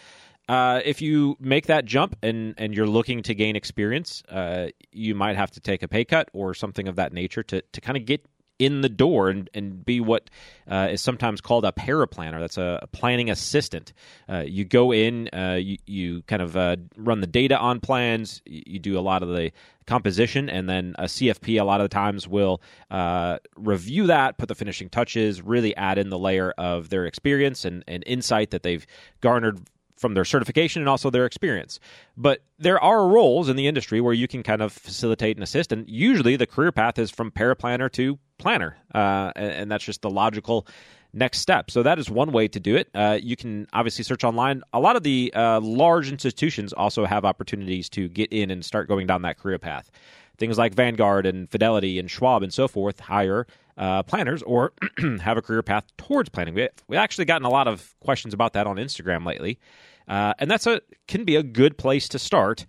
Uh, 0.49 0.81
if 0.85 1.01
you 1.01 1.35
make 1.39 1.67
that 1.67 1.85
jump 1.85 2.15
and, 2.23 2.55
and 2.57 2.73
you're 2.73 2.87
looking 2.87 3.21
to 3.21 3.35
gain 3.35 3.55
experience, 3.55 4.23
uh, 4.29 4.67
you 4.91 5.13
might 5.13 5.35
have 5.35 5.51
to 5.51 5.59
take 5.59 5.83
a 5.83 5.87
pay 5.87 6.05
cut 6.05 6.29
or 6.33 6.53
something 6.53 6.87
of 6.87 6.95
that 6.95 7.13
nature 7.13 7.43
to, 7.43 7.61
to 7.73 7.81
kind 7.81 7.97
of 7.97 8.05
get 8.05 8.25
in 8.59 8.81
the 8.81 8.89
door 8.89 9.29
and, 9.29 9.49
and 9.53 9.85
be 9.85 9.99
what 9.99 10.29
uh, 10.67 10.87
is 10.91 11.01
sometimes 11.01 11.41
called 11.41 11.65
a 11.65 11.71
paraplanner. 11.71 12.39
That's 12.39 12.57
a, 12.57 12.87
planning 12.91 13.29
assistant. 13.29 13.93
Uh, 14.27 14.43
you 14.45 14.65
go 14.65 14.91
in, 14.91 15.29
uh, 15.29 15.59
you, 15.61 15.77
you 15.85 16.21
kind 16.23 16.41
of 16.41 16.57
uh, 16.57 16.77
run 16.95 17.21
the 17.21 17.27
data 17.27 17.57
on 17.57 17.79
plans, 17.79 18.41
you, 18.45 18.63
you 18.65 18.79
do 18.79 18.97
a 18.97 19.01
lot 19.01 19.21
of 19.21 19.29
the 19.29 19.51
composition, 19.85 20.49
and 20.49 20.67
then 20.67 20.95
a 20.97 21.03
CFP 21.03 21.59
a 21.61 21.63
lot 21.63 21.81
of 21.81 21.85
the 21.85 21.93
times 21.93 22.27
will 22.27 22.61
uh, 22.89 23.37
review 23.55 24.07
that, 24.07 24.37
put 24.37 24.47
the 24.47 24.55
finishing 24.55 24.89
touches, 24.89 25.41
really 25.41 25.75
add 25.75 25.97
in 25.97 26.09
the 26.09 26.19
layer 26.19 26.51
of 26.57 26.89
their 26.89 27.05
experience 27.05 27.63
and, 27.65 27.83
and 27.87 28.03
insight 28.07 28.51
that 28.51 28.63
they've 28.63 28.85
garnered 29.21 29.61
from 29.95 30.13
their 30.13 30.25
certification 30.25 30.81
and 30.81 30.89
also 30.89 31.09
their 31.09 31.25
experience. 31.25 31.79
But 32.15 32.43
there 32.59 32.81
are 32.81 33.07
roles 33.07 33.49
in 33.49 33.55
the 33.55 33.67
industry 33.67 33.99
where 33.99 34.13
you 34.13 34.27
can 34.27 34.43
kind 34.43 34.61
of 34.61 34.71
facilitate 34.71 35.37
and 35.37 35.43
assist, 35.43 35.71
and 35.71 35.89
usually 35.89 36.35
the 36.35 36.47
career 36.47 36.71
path 36.71 36.99
is 36.99 37.11
from 37.11 37.31
paraplanner 37.31 37.91
to 37.93 38.19
planner, 38.37 38.77
uh, 38.93 39.31
and, 39.35 39.71
that's 39.71 39.83
just 39.83 40.01
the 40.01 40.09
logical 40.09 40.67
next 41.13 41.39
step. 41.39 41.71
So 41.71 41.83
that 41.83 41.99
is 41.99 42.09
one 42.09 42.31
way 42.31 42.47
to 42.47 42.59
do 42.59 42.75
it. 42.75 42.89
Uh, 42.93 43.17
you 43.21 43.35
can 43.35 43.67
obviously 43.73 44.03
search 44.03 44.23
online. 44.23 44.61
A 44.73 44.79
lot 44.79 44.95
of 44.95 45.03
the 45.03 45.33
uh, 45.33 45.59
large 45.61 46.11
institutions 46.11 46.73
also 46.73 47.05
have 47.05 47.25
opportunities 47.25 47.89
to 47.89 48.07
get 48.07 48.31
in 48.31 48.51
and 48.51 48.63
start 48.63 48.87
going 48.87 49.07
down 49.07 49.21
that 49.23 49.39
career 49.39 49.57
path. 49.57 49.89
Things 50.37 50.57
like 50.57 50.75
Vanguard 50.75 51.25
and 51.25 51.49
Fidelity 51.49 51.97
and 51.97 52.09
Schwab 52.11 52.43
and 52.43 52.53
so 52.53 52.67
forth 52.67 52.99
hire 52.99 53.47
uh, 53.77 54.03
planners 54.03 54.43
or 54.43 54.73
have 55.21 55.37
a 55.37 55.41
career 55.41 55.63
path 55.63 55.85
towards 55.97 56.29
planning. 56.29 56.53
We, 56.53 56.69
we've 56.87 56.99
actually 56.99 57.25
gotten 57.25 57.45
a 57.45 57.49
lot 57.49 57.67
of 57.67 57.95
questions 58.01 58.33
about 58.33 58.53
that 58.53 58.67
on 58.67 58.77
Instagram 58.77 59.25
lately. 59.25 59.59
Uh, 60.07 60.33
and 60.39 60.49
that's 60.49 60.65
a 60.67 60.81
can 61.07 61.25
be 61.25 61.35
a 61.35 61.43
good 61.43 61.77
place 61.77 62.07
to 62.09 62.19
start. 62.19 62.65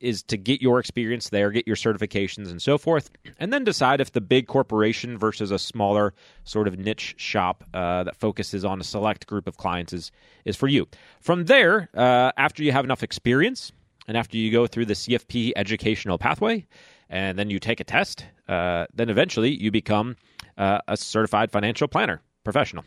Is 0.00 0.22
to 0.24 0.36
get 0.36 0.62
your 0.62 0.78
experience 0.78 1.28
there, 1.28 1.50
get 1.50 1.66
your 1.66 1.76
certifications 1.76 2.50
and 2.50 2.60
so 2.60 2.78
forth, 2.78 3.10
and 3.38 3.52
then 3.52 3.64
decide 3.64 4.00
if 4.00 4.12
the 4.12 4.20
big 4.20 4.46
corporation 4.46 5.18
versus 5.18 5.50
a 5.50 5.58
smaller 5.58 6.14
sort 6.44 6.66
of 6.66 6.78
niche 6.78 7.14
shop 7.18 7.64
uh, 7.74 8.04
that 8.04 8.16
focuses 8.16 8.64
on 8.64 8.80
a 8.80 8.84
select 8.84 9.26
group 9.26 9.46
of 9.46 9.58
clients 9.58 9.92
is 9.92 10.10
is 10.44 10.56
for 10.56 10.68
you. 10.68 10.88
From 11.20 11.44
there, 11.44 11.90
uh, 11.94 12.32
after 12.36 12.62
you 12.62 12.72
have 12.72 12.84
enough 12.84 13.02
experience, 13.02 13.72
and 14.08 14.16
after 14.16 14.36
you 14.36 14.50
go 14.50 14.66
through 14.66 14.86
the 14.86 14.94
CFP 14.94 15.52
educational 15.54 16.18
pathway, 16.18 16.66
and 17.10 17.38
then 17.38 17.50
you 17.50 17.58
take 17.58 17.80
a 17.80 17.84
test, 17.84 18.24
uh, 18.48 18.86
then 18.94 19.10
eventually 19.10 19.50
you 19.50 19.70
become 19.70 20.16
uh, 20.56 20.78
a 20.88 20.96
certified 20.96 21.50
financial 21.50 21.88
planner 21.88 22.22
professional. 22.44 22.84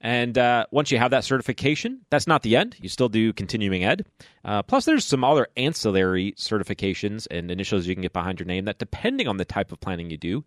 And 0.00 0.38
uh, 0.38 0.66
once 0.70 0.90
you 0.90 0.98
have 0.98 1.10
that 1.10 1.24
certification, 1.24 2.00
that's 2.08 2.26
not 2.26 2.42
the 2.42 2.56
end. 2.56 2.76
You 2.80 2.88
still 2.88 3.10
do 3.10 3.32
continuing 3.32 3.84
ed. 3.84 4.06
Uh, 4.44 4.62
plus, 4.62 4.86
there's 4.86 5.04
some 5.04 5.24
other 5.24 5.48
ancillary 5.56 6.32
certifications 6.38 7.26
and 7.30 7.50
initials 7.50 7.86
you 7.86 7.94
can 7.94 8.02
get 8.02 8.14
behind 8.14 8.40
your 8.40 8.46
name 8.46 8.64
that, 8.64 8.78
depending 8.78 9.28
on 9.28 9.36
the 9.36 9.44
type 9.44 9.72
of 9.72 9.80
planning 9.80 10.10
you 10.10 10.16
do, 10.16 10.44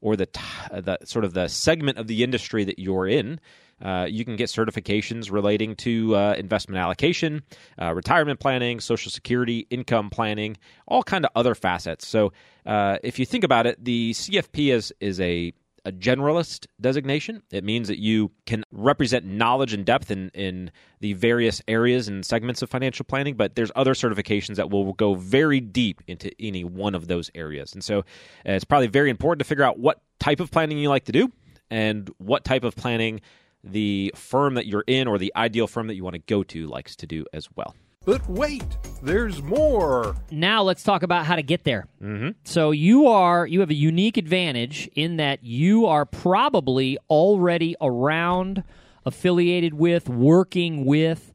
or 0.00 0.16
the, 0.16 0.26
t- 0.26 0.40
the 0.72 0.98
sort 1.04 1.24
of 1.24 1.34
the 1.34 1.48
segment 1.48 1.98
of 1.98 2.06
the 2.06 2.24
industry 2.24 2.64
that 2.64 2.78
you're 2.78 3.06
in, 3.06 3.40
uh, 3.82 4.06
you 4.08 4.24
can 4.24 4.36
get 4.36 4.48
certifications 4.48 5.30
relating 5.30 5.74
to 5.76 6.14
uh, 6.14 6.34
investment 6.38 6.78
allocation, 6.78 7.42
uh, 7.80 7.92
retirement 7.92 8.40
planning, 8.40 8.80
social 8.80 9.10
security, 9.10 9.66
income 9.70 10.08
planning, 10.08 10.56
all 10.86 11.02
kind 11.02 11.24
of 11.24 11.30
other 11.34 11.54
facets. 11.54 12.06
So, 12.06 12.32
uh, 12.64 12.98
if 13.02 13.18
you 13.18 13.26
think 13.26 13.44
about 13.44 13.66
it, 13.66 13.84
the 13.84 14.12
CFP 14.12 14.72
is 14.72 14.94
is 15.00 15.20
a 15.20 15.52
a 15.84 15.92
generalist 15.92 16.66
designation. 16.80 17.42
It 17.50 17.64
means 17.64 17.88
that 17.88 17.98
you 17.98 18.30
can 18.46 18.64
represent 18.72 19.24
knowledge 19.24 19.74
and 19.74 19.84
depth 19.84 20.10
in, 20.10 20.30
in 20.30 20.70
the 21.00 21.12
various 21.12 21.60
areas 21.68 22.08
and 22.08 22.24
segments 22.24 22.62
of 22.62 22.70
financial 22.70 23.04
planning, 23.04 23.34
but 23.34 23.54
there's 23.54 23.70
other 23.76 23.94
certifications 23.94 24.56
that 24.56 24.70
will 24.70 24.94
go 24.94 25.14
very 25.14 25.60
deep 25.60 26.02
into 26.06 26.30
any 26.40 26.64
one 26.64 26.94
of 26.94 27.06
those 27.06 27.30
areas. 27.34 27.74
And 27.74 27.84
so 27.84 27.98
uh, 27.98 28.02
it's 28.44 28.64
probably 28.64 28.86
very 28.86 29.10
important 29.10 29.40
to 29.40 29.44
figure 29.44 29.64
out 29.64 29.78
what 29.78 30.00
type 30.18 30.40
of 30.40 30.50
planning 30.50 30.78
you 30.78 30.88
like 30.88 31.04
to 31.04 31.12
do 31.12 31.30
and 31.70 32.10
what 32.18 32.44
type 32.44 32.64
of 32.64 32.74
planning 32.76 33.20
the 33.62 34.12
firm 34.14 34.54
that 34.54 34.66
you're 34.66 34.84
in 34.86 35.08
or 35.08 35.18
the 35.18 35.32
ideal 35.36 35.66
firm 35.66 35.86
that 35.86 35.94
you 35.94 36.04
want 36.04 36.14
to 36.14 36.20
go 36.20 36.42
to 36.42 36.66
likes 36.66 36.96
to 36.96 37.06
do 37.06 37.24
as 37.32 37.48
well. 37.56 37.74
But 38.04 38.28
wait, 38.28 38.64
there's 39.02 39.42
more. 39.42 40.14
Now 40.30 40.62
let's 40.62 40.82
talk 40.82 41.02
about 41.02 41.24
how 41.26 41.36
to 41.36 41.42
get 41.42 41.64
there. 41.64 41.86
Mm-hmm. 42.02 42.30
So 42.44 42.70
you 42.70 43.06
are 43.06 43.46
you 43.46 43.60
have 43.60 43.70
a 43.70 43.74
unique 43.74 44.16
advantage 44.16 44.88
in 44.94 45.16
that 45.16 45.42
you 45.42 45.86
are 45.86 46.04
probably 46.04 46.98
already 47.08 47.76
around, 47.80 48.62
affiliated 49.06 49.74
with, 49.74 50.08
working 50.08 50.84
with 50.84 51.32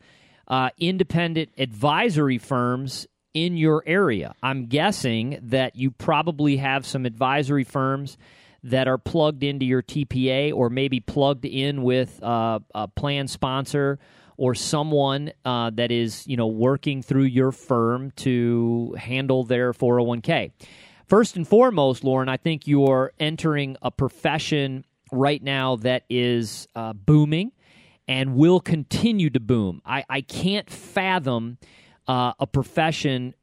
uh, 0.48 0.70
independent 0.78 1.50
advisory 1.58 2.38
firms 2.38 3.08
in 3.34 3.58
your 3.58 3.84
area. 3.86 4.34
I'm 4.42 4.66
guessing 4.66 5.40
that 5.44 5.76
you 5.76 5.92
probably 5.92 6.58
have 6.58 6.86
some 6.86 7.06
advisory 7.06 7.64
firms 7.64 8.18
that 8.64 8.88
are 8.88 8.98
plugged 8.98 9.44
into 9.44 9.66
your 9.66 9.82
TPA 9.82 10.54
or 10.54 10.70
maybe 10.70 11.00
plugged 11.00 11.46
in 11.46 11.84
with 11.84 12.22
uh, 12.22 12.60
a 12.76 12.88
plan 12.88 13.28
sponsor 13.28 14.00
or 14.39 14.55
someone 14.55 15.34
uh, 15.43 15.69
that 15.69 15.91
is 15.91 16.25
you 16.25 16.38
know 16.38 16.48
working 16.48 17.03
through 17.03 17.24
your 17.24 17.51
firm 17.51 18.10
to 18.12 18.96
handle 18.98 19.43
their 19.43 19.74
401k. 19.74 20.51
First 21.05 21.36
and 21.36 21.48
foremost, 21.48 22.03
Lauren, 22.03 22.29
I 22.29 22.38
think 22.38 22.65
you're 22.65 23.12
entering 23.19 23.75
a 23.81 23.91
profession 23.91 24.86
right 25.12 25.43
now 25.43 25.75
that 25.77 26.03
is 26.10 26.67
uh, 26.74 26.93
booming 26.93 27.51
and 28.08 28.36
will 28.36 28.60
continue 28.60 29.29
to 29.31 29.39
boom. 29.39 29.81
I, 29.86 30.05
I 30.10 30.22
can't 30.22 30.69
fathom 30.69 31.58
uh, 32.08 32.34
a 32.39 32.48
profession 32.48 33.34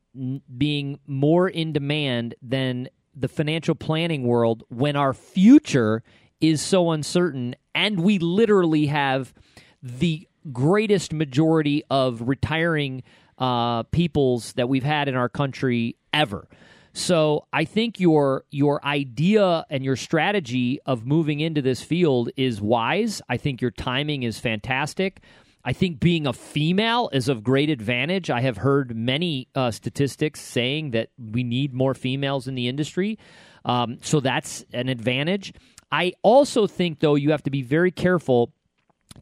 being 0.56 0.98
more 1.06 1.48
in 1.48 1.72
demand 1.72 2.36
than 2.40 2.88
the 3.14 3.28
financial 3.28 3.74
planning 3.74 4.22
world 4.22 4.62
when 4.68 4.96
our 4.96 5.12
future 5.12 6.02
is 6.40 6.62
so 6.62 6.90
uncertain 6.90 7.54
and 7.74 8.00
we 8.00 8.18
literally 8.18 8.86
have 8.86 9.34
the 9.82 10.26
greatest 10.52 11.12
majority 11.12 11.82
of 11.90 12.22
retiring 12.22 13.02
uh, 13.38 13.82
peoples 13.84 14.52
that 14.54 14.68
we've 14.68 14.84
had 14.84 15.08
in 15.08 15.16
our 15.16 15.28
country 15.28 15.96
ever. 16.12 16.48
So 16.92 17.46
I 17.52 17.66
think 17.66 18.00
your 18.00 18.44
your 18.50 18.82
idea 18.82 19.66
and 19.68 19.84
your 19.84 19.96
strategy 19.96 20.80
of 20.86 21.04
moving 21.04 21.40
into 21.40 21.60
this 21.60 21.82
field 21.82 22.30
is 22.36 22.60
wise. 22.60 23.20
I 23.28 23.36
think 23.36 23.60
your 23.60 23.70
timing 23.70 24.22
is 24.22 24.38
fantastic. 24.38 25.20
I 25.62 25.74
think 25.74 26.00
being 26.00 26.26
a 26.26 26.32
female 26.32 27.10
is 27.12 27.28
of 27.28 27.42
great 27.42 27.68
advantage. 27.68 28.30
I 28.30 28.40
have 28.40 28.56
heard 28.56 28.96
many 28.96 29.48
uh, 29.54 29.72
statistics 29.72 30.40
saying 30.40 30.92
that 30.92 31.10
we 31.18 31.42
need 31.42 31.74
more 31.74 31.92
females 31.92 32.46
in 32.46 32.54
the 32.54 32.68
industry. 32.68 33.18
Um, 33.64 33.98
so 34.00 34.20
that's 34.20 34.64
an 34.72 34.88
advantage. 34.88 35.52
I 35.90 36.12
also 36.22 36.66
think, 36.66 37.00
though, 37.00 37.16
you 37.16 37.32
have 37.32 37.42
to 37.42 37.50
be 37.50 37.62
very 37.62 37.90
careful 37.90 38.52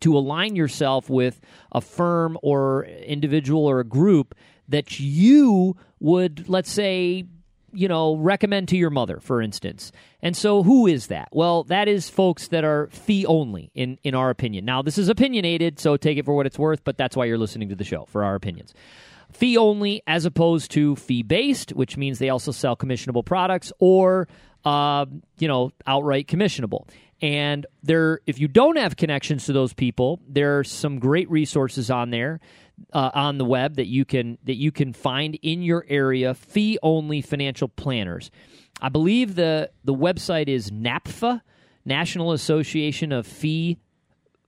to 0.00 0.16
align 0.16 0.56
yourself 0.56 1.08
with 1.08 1.40
a 1.72 1.80
firm 1.80 2.38
or 2.42 2.84
individual 2.84 3.64
or 3.66 3.80
a 3.80 3.84
group 3.84 4.34
that 4.68 4.98
you 4.98 5.76
would, 6.00 6.48
let's 6.48 6.70
say, 6.70 7.24
you 7.72 7.88
know, 7.88 8.16
recommend 8.16 8.68
to 8.68 8.76
your 8.76 8.90
mother, 8.90 9.18
for 9.20 9.42
instance. 9.42 9.92
And 10.22 10.36
so, 10.36 10.62
who 10.62 10.86
is 10.86 11.08
that? 11.08 11.28
Well, 11.32 11.64
that 11.64 11.88
is 11.88 12.08
folks 12.08 12.48
that 12.48 12.64
are 12.64 12.88
fee 12.88 13.26
only, 13.26 13.70
in 13.74 13.98
in 14.04 14.14
our 14.14 14.30
opinion. 14.30 14.64
Now, 14.64 14.80
this 14.80 14.96
is 14.96 15.08
opinionated, 15.08 15.80
so 15.80 15.96
take 15.96 16.16
it 16.16 16.24
for 16.24 16.34
what 16.34 16.46
it's 16.46 16.58
worth. 16.58 16.84
But 16.84 16.96
that's 16.96 17.16
why 17.16 17.24
you're 17.24 17.38
listening 17.38 17.68
to 17.70 17.74
the 17.74 17.84
show 17.84 18.06
for 18.06 18.24
our 18.24 18.34
opinions. 18.34 18.74
Fee 19.32 19.56
only, 19.56 20.02
as 20.06 20.24
opposed 20.24 20.70
to 20.72 20.94
fee 20.94 21.24
based, 21.24 21.70
which 21.72 21.96
means 21.96 22.18
they 22.20 22.28
also 22.28 22.52
sell 22.52 22.76
commissionable 22.76 23.24
products 23.24 23.72
or, 23.80 24.28
uh, 24.64 25.06
you 25.38 25.48
know, 25.48 25.72
outright 25.86 26.26
commissionable. 26.26 26.88
And 27.20 27.66
there, 27.82 28.20
if 28.26 28.38
you 28.38 28.48
don't 28.48 28.76
have 28.76 28.96
connections 28.96 29.46
to 29.46 29.52
those 29.52 29.72
people, 29.72 30.20
there 30.28 30.58
are 30.58 30.64
some 30.64 30.98
great 30.98 31.30
resources 31.30 31.90
on 31.90 32.10
there 32.10 32.40
uh, 32.92 33.10
on 33.14 33.38
the 33.38 33.44
web 33.44 33.76
that 33.76 33.86
you 33.86 34.04
can 34.04 34.38
that 34.44 34.56
you 34.56 34.72
can 34.72 34.92
find 34.92 35.36
in 35.36 35.62
your 35.62 35.86
area. 35.88 36.34
Fee 36.34 36.78
only 36.82 37.22
financial 37.22 37.68
planners. 37.68 38.30
I 38.82 38.88
believe 38.88 39.36
the 39.36 39.70
the 39.84 39.94
website 39.94 40.48
is 40.48 40.70
NAPFA, 40.70 41.40
National 41.84 42.32
Association 42.32 43.12
of 43.12 43.26
Fee 43.26 43.78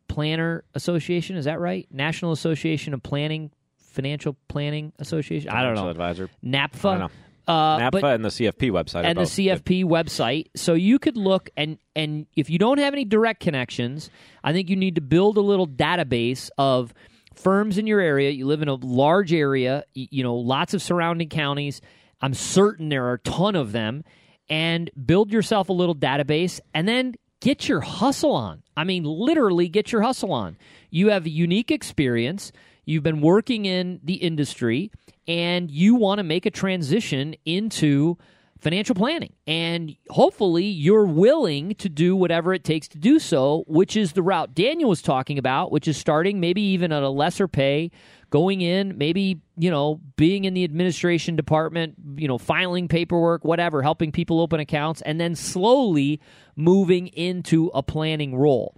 Planner 0.09 0.65
Association. 0.75 1.37
Is 1.37 1.45
that 1.45 1.61
right? 1.61 1.87
National 1.91 2.33
Association 2.33 2.95
of 2.95 3.03
Planning 3.03 3.53
Financial 3.79 4.37
Planning 4.49 4.93
Association. 4.99 5.51
I 5.51 5.63
don't 5.63 5.75
know. 5.75 5.89
Advisor. 5.89 6.29
NAPFA. 6.45 7.11
Uh, 7.47 7.79
NAPFA 7.79 8.01
but- 8.01 8.05
and 8.05 8.25
the 8.25 8.31
CFP 8.31 8.71
website. 8.71 9.05
and 9.05 9.17
the 9.17 9.23
both 9.23 9.37
good. 9.37 9.65
CFP 9.65 9.85
website. 9.85 10.47
So 10.57 10.75
you 10.75 10.99
could 10.99 11.17
look 11.17 11.51
and 11.57 11.79
and 11.95 12.27
if 12.37 12.51
you 12.51 12.59
don't 12.59 12.79
have 12.79 12.93
any 12.93 13.05
direct 13.05 13.41
connections, 13.41 14.11
I 14.43 14.53
think 14.53 14.69
you 14.69 14.77
need 14.77 14.97
to 14.97 15.01
build 15.01 15.37
a 15.37 15.41
little 15.41 15.67
database 15.67 16.51
of 16.59 16.93
firms 17.35 17.79
in 17.79 17.87
your 17.87 18.01
area. 18.01 18.31
You 18.31 18.47
live 18.47 18.63
in 18.63 18.69
a 18.69 18.75
large 18.75 19.33
area, 19.33 19.85
you 19.95 20.23
know, 20.23 20.35
lots 20.35 20.75
of 20.75 20.83
surrounding 20.83 21.29
counties. 21.29 21.81
I'm 22.21 22.35
certain 22.35 22.89
there 22.89 23.05
are 23.07 23.15
a 23.15 23.19
ton 23.21 23.55
of 23.55 23.73
them 23.73 24.05
and 24.49 24.91
build 25.05 25.33
yourself 25.33 25.69
a 25.69 25.73
little 25.73 25.95
database 25.95 26.61
and 26.75 26.89
then 26.89 27.15
get 27.41 27.69
your 27.69 27.81
hustle 27.81 28.33
on. 28.33 28.63
I 28.77 28.85
mean, 28.85 29.05
literally 29.05 29.69
get 29.69 29.93
your 29.93 30.03
hustle 30.03 30.33
on. 30.33 30.57
You 30.91 31.11
have 31.11 31.27
a 31.27 31.31
unique 31.31 31.71
experience. 31.71 32.53
You've 32.87 33.03
been 33.03 33.21
working 33.21 33.67
in 33.67 34.01
the 34.03 34.15
industry 34.15 34.91
and 35.29 35.71
you 35.71 35.97
want 35.97 36.19
to 36.19 36.23
make 36.23 36.47
a 36.47 36.51
transition 36.51 37.35
into 37.45 38.17
financial 38.61 38.95
planning. 38.95 39.33
And 39.47 39.97
hopefully 40.09 40.65
you're 40.65 41.05
willing 41.05 41.75
to 41.75 41.89
do 41.89 42.17
whatever 42.17 42.55
it 42.55 42.65
takes 42.65 42.89
to 42.89 42.99
do 42.99 43.19
so, 43.19 43.65
which 43.67 43.97
is 43.97 44.13
the 44.13 44.23
route 44.23 44.55
Daniel 44.55 44.89
was 44.89 45.03
talking 45.03 45.39
about, 45.39 45.71
which 45.71 45.87
is 45.87 45.97
starting 45.97 46.41
maybe 46.41 46.63
even 46.63 46.93
at 46.93 47.03
a 47.03 47.11
lesser 47.11 47.49
pay, 47.49 47.91
going 48.31 48.61
in, 48.61 48.97
maybe, 48.97 49.41
you 49.57 49.71
know, 49.71 50.01
being 50.17 50.45
in 50.45 50.55
the 50.55 50.65
administration 50.65 51.37
department, 51.37 51.95
you 52.17 52.27
know, 52.27 52.39
filing 52.39 52.89
paperwork, 52.89 53.45
whatever, 53.45 53.83
helping 53.83 54.11
people 54.11 54.41
open 54.41 54.59
accounts, 54.59 55.03
and 55.03 55.21
then 55.21 55.35
slowly 55.35 56.21
moving 56.57 57.09
into 57.09 57.71
a 57.75 57.83
planning 57.83 58.37
role. 58.37 58.75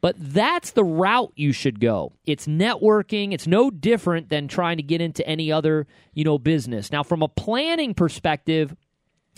But 0.00 0.14
that's 0.16 0.72
the 0.72 0.84
route 0.84 1.32
you 1.34 1.52
should 1.52 1.80
go. 1.80 2.12
It's 2.24 2.46
networking. 2.46 3.32
It's 3.32 3.48
no 3.48 3.70
different 3.70 4.28
than 4.28 4.46
trying 4.46 4.76
to 4.76 4.82
get 4.82 5.00
into 5.00 5.26
any 5.26 5.50
other, 5.50 5.86
you 6.14 6.24
know, 6.24 6.38
business. 6.38 6.92
Now, 6.92 7.02
from 7.02 7.22
a 7.22 7.28
planning 7.28 7.94
perspective, 7.94 8.76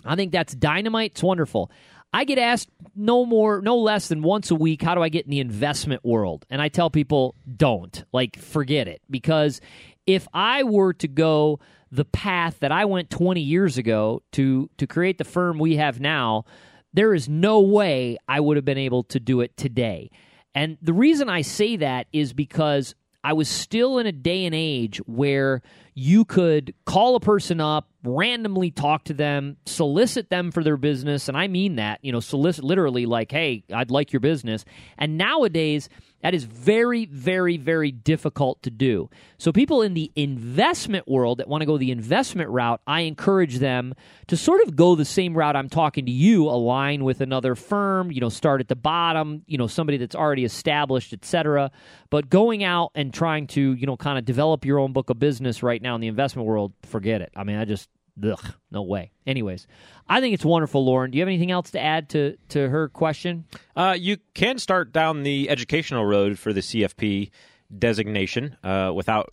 I 0.04 0.16
think 0.16 0.32
that's 0.32 0.54
dynamite. 0.54 1.12
It's 1.12 1.22
wonderful. 1.22 1.70
I 2.12 2.24
get 2.24 2.38
asked 2.38 2.68
no 2.94 3.24
more, 3.24 3.62
no 3.62 3.78
less 3.78 4.08
than 4.08 4.22
once 4.22 4.50
a 4.50 4.54
week, 4.54 4.82
how 4.82 4.94
do 4.94 5.02
I 5.02 5.08
get 5.08 5.24
in 5.24 5.30
the 5.30 5.40
investment 5.40 6.04
world? 6.04 6.44
And 6.50 6.60
I 6.60 6.68
tell 6.68 6.90
people, 6.90 7.36
don't. 7.56 8.04
Like, 8.12 8.38
forget 8.38 8.88
it. 8.88 9.00
Because 9.08 9.60
if 10.06 10.26
I 10.34 10.64
were 10.64 10.92
to 10.94 11.08
go 11.08 11.60
the 11.92 12.04
path 12.04 12.58
that 12.60 12.72
I 12.72 12.84
went 12.84 13.10
20 13.10 13.40
years 13.40 13.78
ago 13.78 14.22
to 14.32 14.70
to 14.78 14.86
create 14.86 15.18
the 15.18 15.24
firm 15.24 15.58
we 15.58 15.76
have 15.76 16.00
now, 16.00 16.44
there 16.92 17.14
is 17.14 17.28
no 17.28 17.60
way 17.60 18.16
I 18.28 18.40
would 18.40 18.56
have 18.56 18.64
been 18.64 18.78
able 18.78 19.04
to 19.04 19.20
do 19.20 19.40
it 19.40 19.56
today. 19.56 20.10
And 20.54 20.78
the 20.82 20.92
reason 20.92 21.28
I 21.28 21.42
say 21.42 21.76
that 21.76 22.06
is 22.12 22.32
because 22.32 22.94
I 23.22 23.34
was 23.34 23.48
still 23.48 23.98
in 23.98 24.06
a 24.06 24.12
day 24.12 24.46
and 24.46 24.54
age 24.54 24.98
where 25.06 25.62
you 25.94 26.24
could 26.24 26.74
call 26.86 27.16
a 27.16 27.20
person 27.20 27.60
up, 27.60 27.88
randomly 28.02 28.70
talk 28.70 29.04
to 29.04 29.14
them, 29.14 29.58
solicit 29.66 30.30
them 30.30 30.50
for 30.50 30.64
their 30.64 30.78
business, 30.78 31.28
and 31.28 31.36
I 31.36 31.46
mean 31.46 31.76
that, 31.76 32.00
you 32.02 32.12
know, 32.12 32.20
solicit 32.20 32.64
literally 32.64 33.04
like, 33.04 33.30
"Hey, 33.30 33.64
I'd 33.72 33.90
like 33.90 34.12
your 34.12 34.20
business." 34.20 34.64
And 34.96 35.18
nowadays, 35.18 35.90
that 36.22 36.34
is 36.34 36.44
very, 36.44 37.06
very, 37.06 37.56
very 37.56 37.90
difficult 37.90 38.62
to 38.62 38.70
do. 38.70 39.08
So, 39.38 39.52
people 39.52 39.82
in 39.82 39.94
the 39.94 40.12
investment 40.14 41.08
world 41.08 41.38
that 41.38 41.48
want 41.48 41.62
to 41.62 41.66
go 41.66 41.78
the 41.78 41.90
investment 41.90 42.50
route, 42.50 42.80
I 42.86 43.02
encourage 43.02 43.58
them 43.58 43.94
to 44.26 44.36
sort 44.36 44.62
of 44.62 44.76
go 44.76 44.94
the 44.94 45.04
same 45.04 45.36
route 45.36 45.56
I'm 45.56 45.68
talking 45.68 46.06
to 46.06 46.12
you, 46.12 46.48
align 46.48 47.04
with 47.04 47.20
another 47.20 47.54
firm, 47.54 48.10
you 48.10 48.20
know, 48.20 48.28
start 48.28 48.60
at 48.60 48.68
the 48.68 48.76
bottom, 48.76 49.42
you 49.46 49.58
know, 49.58 49.66
somebody 49.66 49.96
that's 49.98 50.14
already 50.14 50.44
established, 50.44 51.12
etc. 51.12 51.70
But 52.10 52.28
going 52.28 52.64
out 52.64 52.90
and 52.94 53.14
trying 53.14 53.46
to, 53.48 53.74
you 53.74 53.86
know, 53.86 53.96
kind 53.96 54.18
of 54.18 54.24
develop 54.24 54.64
your 54.64 54.78
own 54.78 54.92
book 54.92 55.10
of 55.10 55.18
business 55.18 55.62
right 55.62 55.80
now 55.80 55.94
in 55.94 56.00
the 56.00 56.08
investment 56.08 56.46
world, 56.46 56.72
forget 56.82 57.22
it. 57.22 57.32
I 57.34 57.44
mean, 57.44 57.56
I 57.56 57.64
just 57.64 57.88
Ugh, 58.22 58.54
no 58.70 58.82
way. 58.82 59.12
Anyways, 59.26 59.66
I 60.08 60.20
think 60.20 60.34
it's 60.34 60.44
wonderful, 60.44 60.84
Lauren. 60.84 61.10
Do 61.10 61.18
you 61.18 61.22
have 61.22 61.28
anything 61.28 61.50
else 61.50 61.70
to 61.72 61.80
add 61.80 62.08
to, 62.10 62.36
to 62.50 62.68
her 62.68 62.88
question? 62.88 63.44
Uh, 63.76 63.96
you 63.98 64.18
can 64.34 64.58
start 64.58 64.92
down 64.92 65.22
the 65.22 65.48
educational 65.48 66.04
road 66.04 66.38
for 66.38 66.52
the 66.52 66.60
CFP 66.60 67.30
designation 67.78 68.56
uh, 68.64 68.92
without 68.94 69.32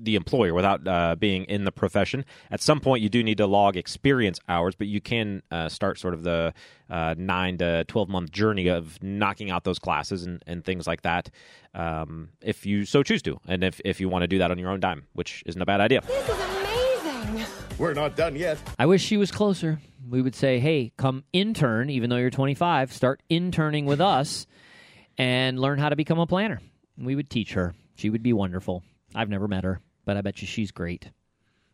the 0.00 0.16
employer, 0.16 0.54
without 0.54 0.86
uh, 0.86 1.16
being 1.16 1.44
in 1.44 1.64
the 1.64 1.72
profession. 1.72 2.24
At 2.50 2.60
some 2.60 2.80
point, 2.80 3.02
you 3.02 3.08
do 3.08 3.22
need 3.22 3.38
to 3.38 3.46
log 3.46 3.76
experience 3.76 4.38
hours, 4.48 4.74
but 4.74 4.86
you 4.86 5.00
can 5.00 5.42
uh, 5.50 5.68
start 5.68 5.98
sort 5.98 6.14
of 6.14 6.24
the 6.24 6.52
uh, 6.90 7.14
nine 7.16 7.58
to 7.58 7.84
12 7.84 8.08
month 8.08 8.30
journey 8.30 8.68
of 8.68 9.02
knocking 9.02 9.50
out 9.50 9.64
those 9.64 9.78
classes 9.78 10.24
and, 10.24 10.42
and 10.46 10.64
things 10.64 10.86
like 10.86 11.02
that 11.02 11.30
um, 11.74 12.30
if 12.42 12.66
you 12.66 12.84
so 12.84 13.02
choose 13.02 13.22
to, 13.22 13.40
and 13.46 13.62
if, 13.62 13.80
if 13.84 14.00
you 14.00 14.08
want 14.08 14.22
to 14.22 14.28
do 14.28 14.38
that 14.38 14.50
on 14.50 14.58
your 14.58 14.70
own 14.70 14.80
dime, 14.80 15.06
which 15.12 15.42
isn't 15.46 15.60
a 15.60 15.66
bad 15.66 15.80
idea. 15.80 16.02
This 17.78 17.90
is 17.90 17.96
amazing. 17.96 18.02
We're 18.02 18.08
not 18.08 18.16
done 18.16 18.36
yet. 18.36 18.58
I 18.78 18.86
wish 18.86 19.02
she 19.02 19.16
was 19.16 19.30
closer. 19.30 19.80
We 20.08 20.22
would 20.22 20.34
say, 20.34 20.58
hey, 20.58 20.92
come 20.96 21.24
intern, 21.32 21.90
even 21.90 22.10
though 22.10 22.16
you're 22.16 22.30
25, 22.30 22.92
start 22.92 23.22
interning 23.28 23.86
with 23.86 24.00
us 24.00 24.46
and 25.16 25.58
learn 25.58 25.78
how 25.78 25.88
to 25.88 25.96
become 25.96 26.18
a 26.18 26.26
planner. 26.26 26.60
We 26.96 27.14
would 27.14 27.30
teach 27.30 27.52
her. 27.52 27.74
She 27.94 28.10
would 28.10 28.22
be 28.22 28.32
wonderful. 28.32 28.82
I've 29.14 29.28
never 29.28 29.48
met 29.48 29.64
her, 29.64 29.80
but 30.04 30.16
I 30.16 30.22
bet 30.22 30.40
you 30.40 30.46
she's 30.46 30.70
great. 30.70 31.10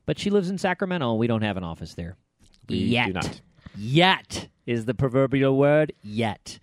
But 0.07 0.19
she 0.19 0.31
lives 0.31 0.51
in 0.51 0.59
Sacramento, 0.59 1.11
and 1.11 1.19
we 1.19 1.27
don't 1.27 1.43
have 1.43 1.57
an 1.57 1.65
office 1.65 1.95
there. 1.95 2.17
We 2.69 2.77
Yet. 2.79 3.07
do 3.07 3.13
not. 3.15 3.41
Yet 3.77 4.49
is 4.67 4.85
the 4.85 4.95
proverbial 4.95 5.57
word. 5.57 5.93
Yet. 6.03 6.59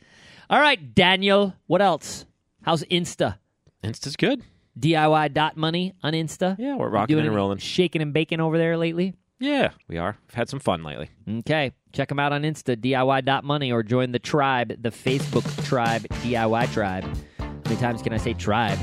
All 0.50 0.60
right, 0.60 0.93
Daniel. 0.93 1.55
What 1.67 1.81
else? 1.81 2.25
How's 2.63 2.83
Insta? 2.83 3.38
Insta's 3.83 4.15
good. 4.15 4.43
DIY.money 4.79 5.93
on 6.03 6.13
Insta? 6.13 6.55
Yeah, 6.60 6.75
we're 6.75 6.89
rocking 6.89 7.15
Doing 7.15 7.27
and 7.27 7.36
rolling. 7.36 7.57
Shaking 7.57 8.01
and 8.01 8.13
baking 8.13 8.39
over 8.39 8.57
there 8.57 8.77
lately? 8.77 9.15
Yeah, 9.41 9.71
we 9.88 9.98
are. 9.98 10.15
We've 10.27 10.36
had 10.36 10.50
some 10.50 10.60
fun 10.60 10.83
lately. 10.83 11.10
Okay. 11.39 11.71
Check 11.93 12.10
them 12.10 12.19
out 12.19 12.31
on 12.31 12.43
Insta, 12.43 12.77
DIY.money, 12.77 13.71
or 13.71 13.81
join 13.81 14.12
the 14.12 14.19
tribe, 14.19 14.81
the 14.81 14.91
Facebook 14.91 15.65
tribe, 15.65 16.03
DIY 16.24 16.71
tribe. 16.71 17.03
How 17.39 17.48
many 17.65 17.75
times 17.75 18.03
can 18.03 18.13
I 18.13 18.17
say 18.17 18.33
tribe? 18.33 18.77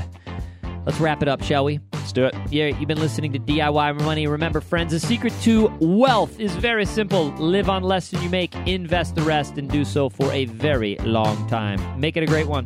Let's 0.85 0.99
wrap 0.99 1.21
it 1.21 1.29
up, 1.29 1.41
shall 1.41 1.63
we? 1.63 1.79
Let's 1.93 2.11
do 2.11 2.25
it. 2.25 2.35
Yeah, 2.49 2.67
you've 2.67 2.87
been 2.87 2.99
listening 2.99 3.31
to 3.33 3.39
DIY 3.39 4.01
Money. 4.03 4.27
Remember, 4.27 4.59
friends, 4.59 4.91
the 4.91 4.99
secret 4.99 5.33
to 5.43 5.67
wealth 5.79 6.39
is 6.39 6.53
very 6.55 6.85
simple. 6.85 7.27
Live 7.37 7.69
on 7.69 7.83
less 7.83 8.09
than 8.09 8.21
you 8.21 8.29
make, 8.29 8.53
invest 8.67 9.15
the 9.15 9.21
rest, 9.21 9.57
and 9.57 9.69
do 9.69 9.85
so 9.85 10.09
for 10.09 10.31
a 10.33 10.45
very 10.45 10.97
long 10.97 11.47
time. 11.47 11.79
Make 11.99 12.17
it 12.17 12.23
a 12.23 12.27
great 12.27 12.47
one. 12.47 12.65